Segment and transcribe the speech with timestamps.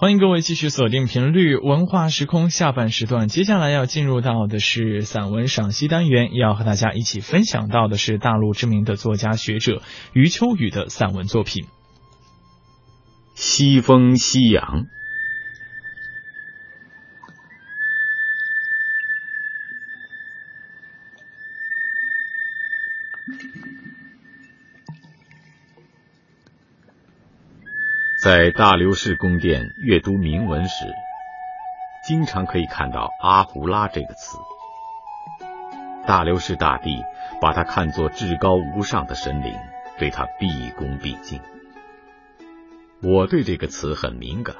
[0.00, 9.82] 欢迎各位继续锁定频率文化时空下半时段，接下来要进入到的是散文赏析单元，要和大家一起分享到的是大陆知名的作家学者
[10.12, 11.64] 余秋雨的散文作品
[13.34, 14.84] 《西风夕阳》。
[28.28, 30.84] 在大流士宫殿阅读铭文时，
[32.04, 34.36] 经常可以看到“阿胡拉”这个词。
[36.06, 37.02] 大流士大帝
[37.40, 39.56] 把他看作至高无上的神灵，
[39.98, 41.40] 对他毕恭毕敬。
[43.02, 44.54] 我对这个词很敏感，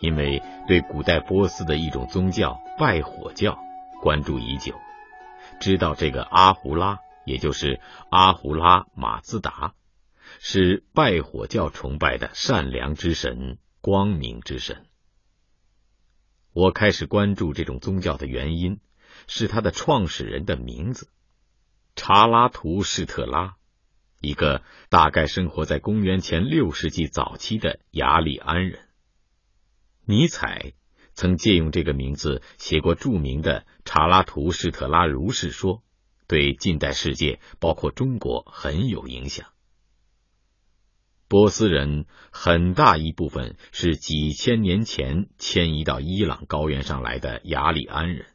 [0.00, 3.60] 因为对古代波斯的一种宗教拜火教
[4.00, 4.74] 关注已久，
[5.60, 7.80] 知道这个阿胡拉，也就是
[8.10, 9.72] 阿胡拉马兹达。
[10.40, 14.86] 是拜火教崇拜的善良之神、光明之神。
[16.52, 18.80] 我开始关注这种宗教的原因，
[19.26, 21.08] 是他的创始人的名字——
[21.96, 23.56] 查拉图士特拉，
[24.20, 28.88] 一个大概生活在公元前六世纪早期的雅利安人。
[30.04, 30.74] 尼采
[31.14, 35.78] 曾借用这个名字写过著名的《查拉图士特拉如是说》，
[36.26, 39.51] 对近代世界，包括中国很有影响。
[41.32, 48.26] 波斯人很大一部分是几千年前迁移到伊朗高原上来的雅利安人。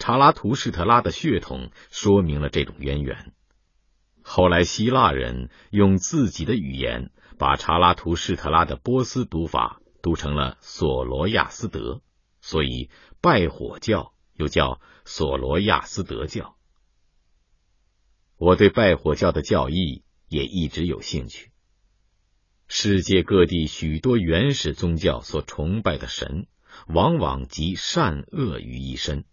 [0.00, 3.32] 查拉图士特拉的血统说明了这种渊源。
[4.22, 12.02] 后来希腊人用自己的语言把查拉图士特拉的波斯读法读成了索罗亚斯德，
[12.40, 16.56] 所以拜火教又叫索罗亚斯德教。
[18.36, 21.52] 我对拜火教的教义也一直有兴趣。
[22.66, 26.46] 世界各地许多原始宗教所崇拜的神，
[26.88, 29.24] 往往集善恶于一身。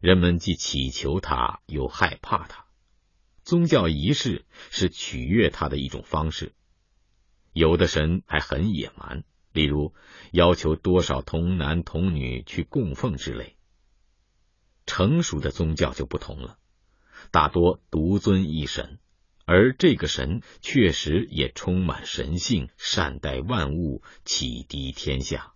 [0.00, 2.66] 人们既祈求他，又害怕他。
[3.42, 6.54] 宗教仪式是取悦他的一种方式。
[7.52, 9.94] 有的神还很野蛮，例如
[10.32, 13.56] 要求多少童男童女去供奉之类。
[14.86, 16.58] 成熟的宗教就不同了，
[17.30, 18.98] 大多独尊一神。
[19.46, 25.52] 而这个神确实也充满神性，善待万物，启迪天下。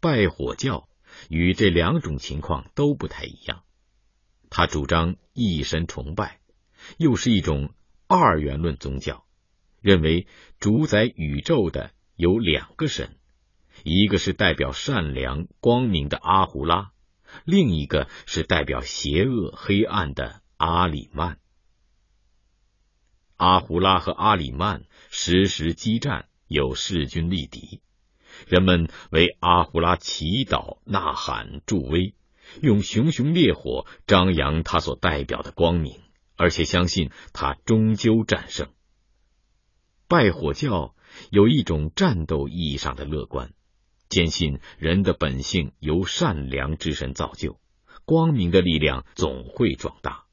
[0.00, 0.88] 拜火教
[1.30, 3.62] 与这两种情况都不太一样，
[4.50, 6.40] 他主张一神崇拜，
[6.98, 7.72] 又是一种
[8.08, 9.24] 二元论宗教，
[9.80, 10.26] 认为
[10.58, 13.16] 主宰宇宙的有两个神，
[13.84, 16.90] 一个是代表善良光明的阿胡拉，
[17.44, 21.38] 另一个是代表邪恶黑暗的阿里曼。
[23.36, 27.80] 阿胡拉和阿里曼时时激战，有势均力敌。
[28.46, 32.14] 人们为阿胡拉祈祷、呐喊、助威，
[32.60, 36.00] 用熊熊烈火张扬他所代表的光明，
[36.36, 38.68] 而且相信他终究战胜。
[40.08, 40.94] 拜火教
[41.30, 43.52] 有一种战斗意义上的乐观，
[44.08, 47.58] 坚信人的本性由善良之神造就，
[48.04, 50.25] 光明的力量总会壮大。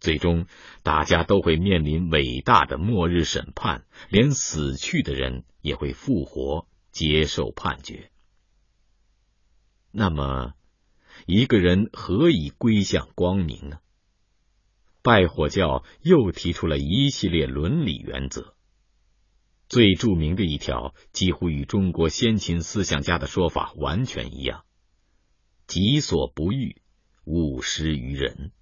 [0.00, 0.46] 最终，
[0.82, 8.10] 大家都会面临伟大的末日审判，连死去的人也会复活，接受判决。
[9.92, 10.54] 那么，
[11.26, 13.80] 一个人何以归向光明呢？
[15.02, 18.54] 拜火教又提出了一系列伦理原则，
[19.68, 24.64] 最著名的一条几乎与中国先秦思想家的说法完全一样
[25.66, 26.80] ：“己所不欲，
[27.24, 28.52] 勿施于人。”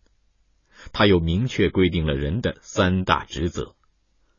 [0.93, 3.77] 他又明确规定了人的三大职责：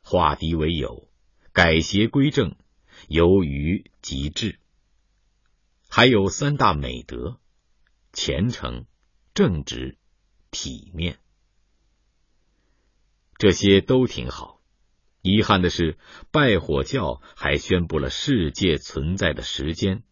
[0.02, 1.10] 化敌为友、
[1.52, 2.56] 改邪归正、
[3.08, 4.60] 由于及治。
[5.88, 7.40] 还有三大美德：
[8.14, 8.86] 虔诚、
[9.34, 9.98] 正直、
[10.52, 11.20] 体面。
[13.38, 14.62] 这些都挺好。
[15.22, 15.98] 遗憾的是，
[16.32, 20.03] 拜火教还宣布了世界存在的时间，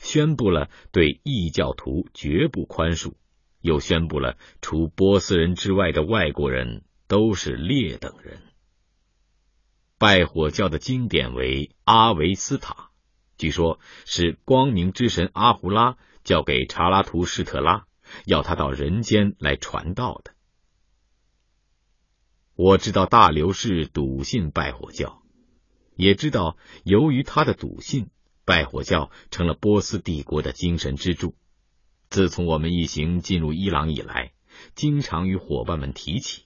[0.00, 3.14] 宣布了对异教徒绝不宽恕。
[3.60, 8.42] 又宣布了，除波斯人之外的外国人都是劣等人。
[9.98, 12.90] 拜火教的经典为阿维斯塔，
[13.38, 17.86] 据说是光明之神阿胡拉教给查拉图士特拉，
[18.26, 20.32] 要他到人间来传道的。
[22.54, 25.22] 我知道大流士笃信拜火教，
[25.94, 28.10] 也知道由于他的笃信，
[28.44, 31.34] 拜火教成了波斯帝国的精神支柱。
[32.16, 34.32] 自从我们一行进入伊朗以来，
[34.74, 36.44] 经常与伙伴们提起。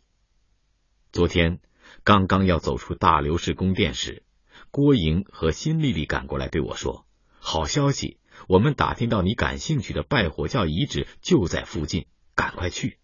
[1.13, 1.61] 昨天
[2.03, 4.25] 刚刚要走出大流士宫殿时，
[4.73, 7.07] 郭莹和辛丽丽赶过来对我说
[7.39, 8.19] ：“好消息，
[8.49, 12.99] 我们打听到你感兴趣的拜火教遗址就在附近，赶快去。”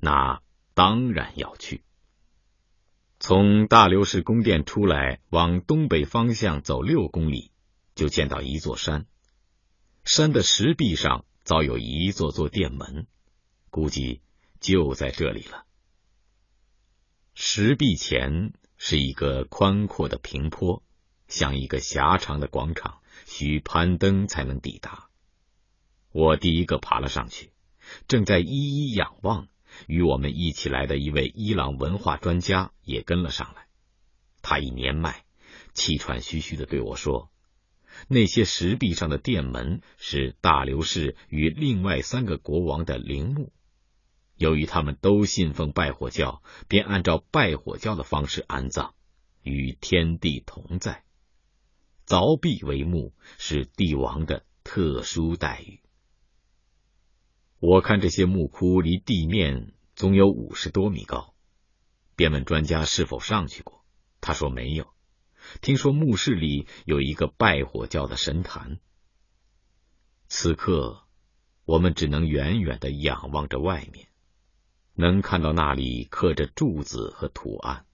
[0.00, 0.40] 那
[0.72, 1.82] 当然要去。
[3.18, 7.50] 从大流士宫殿出来，往东北方向走六公里，
[7.94, 9.04] 就见到一座山。
[10.06, 13.06] 山的石壁上早有一座座殿门，
[13.70, 14.20] 估计
[14.60, 15.64] 就在这里了。
[17.32, 20.82] 石壁前是一个宽阔的平坡，
[21.26, 25.08] 像一个狭长的广场，需攀登才能抵达。
[26.12, 27.50] 我第一个爬了上去，
[28.08, 29.48] 正在一一仰望，
[29.86, 33.68] 与我们一起来的一位伊朗文化专家也跟了上来。
[34.42, 35.24] 他已年迈，
[35.72, 37.30] 气喘吁吁的对我说
[38.06, 43.52] ：“那些石壁上的殿门是大流士与另外三个国王的陵墓。”
[44.36, 48.94] 由于他们都信奉拜火教，便按照拜火教的方式安葬，
[49.42, 51.02] 与天地同在。
[52.06, 55.80] 凿壁为墓是帝王的特殊待遇。
[57.58, 61.34] 我看这些墓窟离地面总有五十多米高，
[62.14, 63.84] 便问专家是否上去过。
[64.20, 64.86] 他说没有，
[65.60, 68.80] 听说墓室里有一个拜火教的神坛。
[70.28, 71.04] 此刻，
[71.64, 74.08] 我们只能远远的仰望着外面。
[74.94, 77.86] 能看到那里刻着柱子和图案，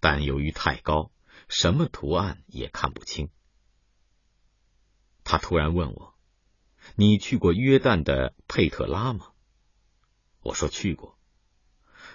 [0.00, 1.12] 但由于太高，
[1.48, 3.30] 什么图案也看不清。
[5.22, 6.14] 他突然问我
[6.96, 9.28] ：“你去过约旦的佩特拉吗？”
[10.42, 11.16] 我说：“去过。”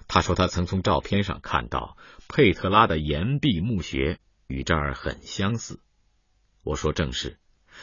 [0.09, 1.95] 他说：“他曾从照片上看到
[2.27, 4.19] 佩特拉的岩壁墓穴
[4.53, 5.79] 与这儿很相似。”
[6.61, 7.39] 我说：“正是，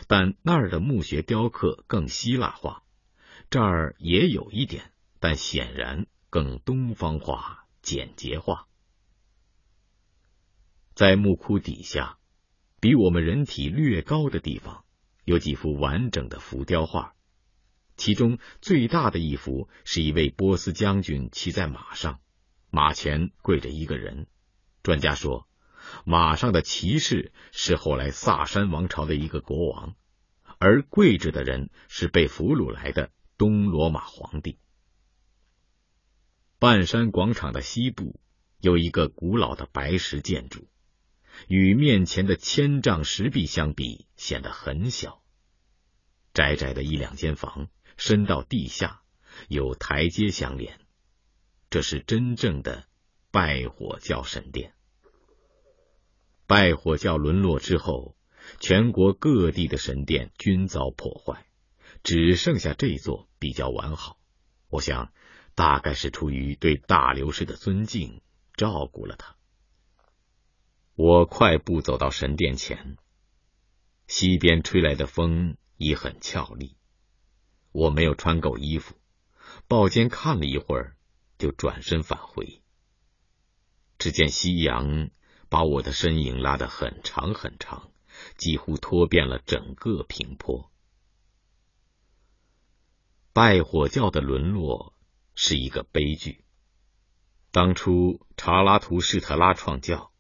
[0.07, 2.85] 但那儿的墓穴雕刻更希腊化，
[3.51, 8.69] 这儿也有一点。”但显然更东方化、简洁化。
[10.95, 12.17] 在墓窟底下，
[12.81, 14.83] 比我们人体略高的地方，
[15.25, 17.15] 有几幅完整的浮雕画。
[17.99, 22.21] 其中最大的一幅是一位波斯将军骑在马上，
[22.71, 24.27] 马前跪着一个人。
[24.83, 25.47] 专家说，
[26.05, 29.97] 马上的骑士是后来萨珊王朝的一个国王，
[30.59, 34.59] 而跪着的人是被俘虏来的东罗马皇帝。
[36.59, 38.21] 半山广场的西部
[38.61, 40.69] 有一个古老的白石建筑，
[41.49, 45.23] 与面前的千丈石壁相比，显得很小。
[46.35, 49.03] 窄窄的一两间房，深到地下，
[49.49, 50.79] 有台阶相连。
[51.71, 52.85] 这是真正的
[53.31, 54.75] 拜火教神殿。
[56.51, 58.17] 拜火教沦落之后，
[58.59, 61.47] 全国各地的神殿均遭破坏，
[62.03, 64.19] 只剩下这座比较完好。
[64.69, 65.13] 我想。
[65.57, 68.23] 大概是出于对大流士的尊敬，
[68.55, 69.37] 照顾了他。
[70.95, 72.97] 我快步走到神殿前，
[74.07, 76.79] 西边吹来的风已很俏丽。
[77.73, 78.95] 我没有穿够衣服，
[79.69, 80.97] 抱肩看了一会儿，
[81.37, 82.63] 就转身返回。
[83.99, 85.11] 只见夕阳
[85.51, 87.91] 把我的身影拉得很长很长，
[88.39, 90.73] 几乎拖遍了整个平坡。
[93.35, 94.95] 拜火教的沦落。
[95.43, 96.45] 是一个悲剧。
[97.51, 100.13] 当初查拉图士特拉创教，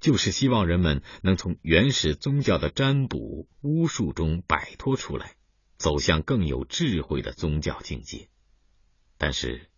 [0.00, 5.36] 就是希望人们能从原始宗教的占卜巫术中摆脱出来，
[5.76, 8.30] 走向更有智慧的宗教境界。
[9.16, 9.70] 但是，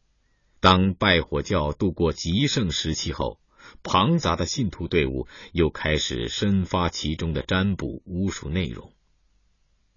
[0.60, 3.38] 当拜火教度过极盛时期后，
[3.82, 8.92] 庞杂的信徒队伍又开始深发其中的占卜巫术内容。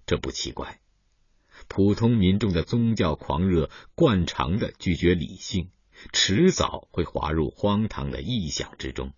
[0.06, 0.80] 这不奇怪。
[1.68, 5.70] 普通民众的宗教狂热惯常的拒绝理性，
[6.12, 9.14] 迟早会滑入荒唐的臆想之中。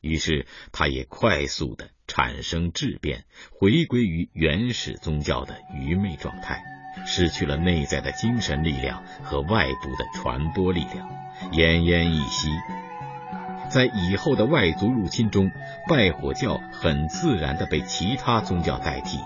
[0.00, 6.62] 于是，他也快速的产生质变，回归于原始宗教的愚昧状态，
[7.06, 11.08] 失去了内在的精神力量和外部的传播力量，
[11.52, 12.48] 奄奄一息。
[13.72, 15.50] 在以后的外族入侵中，
[15.88, 19.16] 拜火教很自然的被其他宗教代替，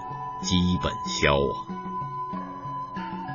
[0.41, 1.51] 基本消亡。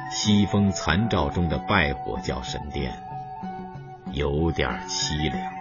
[0.09, 2.93] 西风残照中的拜火教神殿，
[4.13, 5.60] 有点凄凉。